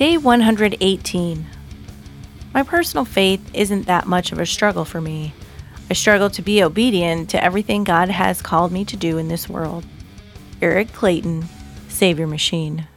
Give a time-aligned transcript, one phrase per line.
[0.00, 1.46] Day 118.
[2.54, 5.34] My personal faith isn't that much of a struggle for me.
[5.90, 9.46] I struggle to be obedient to everything God has called me to do in this
[9.46, 9.84] world.
[10.62, 11.44] Eric Clayton,
[11.90, 12.88] Saviour Machine.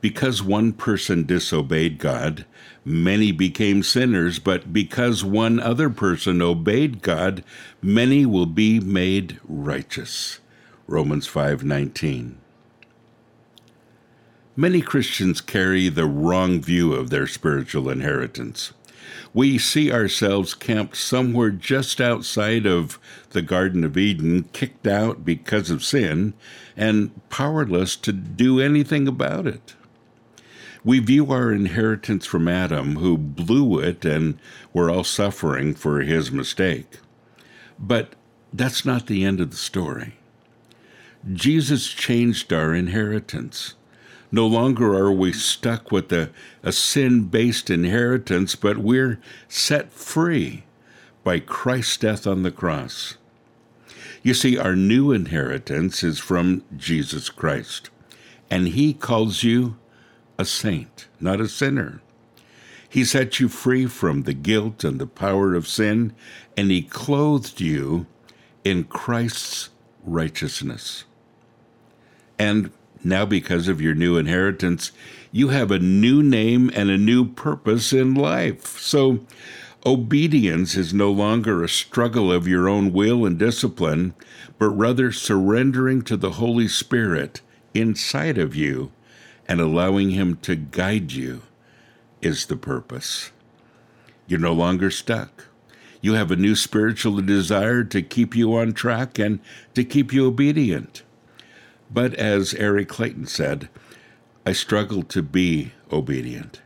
[0.00, 2.46] Because one person disobeyed God,
[2.82, 7.44] many became sinners, but because one other person obeyed God,
[7.82, 10.38] many will be made righteous.
[10.86, 12.36] Romans 5:19.
[14.56, 18.72] Many Christians carry the wrong view of their spiritual inheritance.
[19.32, 23.00] We see ourselves camped somewhere just outside of
[23.30, 26.34] the Garden of Eden, kicked out because of sin,
[26.76, 29.74] and powerless to do anything about it.
[30.84, 34.38] We view our inheritance from Adam, who blew it, and
[34.72, 37.00] we're all suffering for his mistake.
[37.76, 38.14] But
[38.52, 40.14] that's not the end of the story.
[41.32, 43.74] Jesus changed our inheritance.
[44.34, 46.28] No longer are we stuck with a,
[46.64, 50.64] a sin based inheritance, but we're set free
[51.22, 53.16] by Christ's death on the cross.
[54.24, 57.90] You see, our new inheritance is from Jesus Christ,
[58.50, 59.76] and He calls you
[60.36, 62.02] a saint, not a sinner.
[62.88, 66.12] He set you free from the guilt and the power of sin,
[66.56, 68.06] and He clothed you
[68.64, 69.70] in Christ's
[70.02, 71.04] righteousness.
[72.36, 72.72] And
[73.04, 74.92] now, because of your new inheritance,
[75.30, 78.78] you have a new name and a new purpose in life.
[78.78, 79.20] So,
[79.84, 84.14] obedience is no longer a struggle of your own will and discipline,
[84.58, 87.40] but rather surrendering to the Holy Spirit
[87.74, 88.92] inside of you
[89.46, 91.42] and allowing Him to guide you
[92.22, 93.30] is the purpose.
[94.26, 95.46] You're no longer stuck.
[96.00, 99.40] You have a new spiritual desire to keep you on track and
[99.74, 101.02] to keep you obedient.
[101.94, 103.68] But as Eric Clayton said,
[104.44, 106.60] I struggle to be obedient.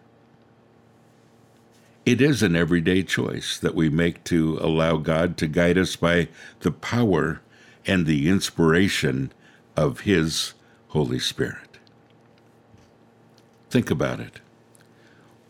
[2.06, 6.28] It is an everyday choice that we make to allow God to guide us by
[6.60, 7.42] the power
[7.86, 9.30] and the inspiration
[9.76, 10.54] of His
[10.88, 11.78] Holy Spirit.
[13.68, 14.40] Think about it.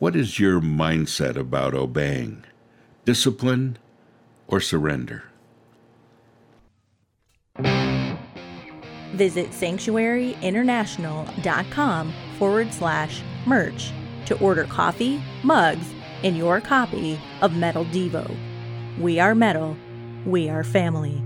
[0.00, 2.42] What is your mindset about obeying?
[3.04, 3.78] Discipline
[4.48, 5.30] or surrender?
[9.14, 13.92] Visit sanctuaryinternational.com forward slash merch
[14.26, 15.92] to order coffee, mugs,
[16.22, 18.36] and your copy of Metal Devo.
[18.98, 19.76] We are metal.
[20.26, 21.22] We are family.